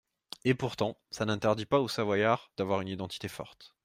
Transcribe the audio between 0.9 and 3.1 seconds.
ça n’interdit pas aux Savoyards d’avoir une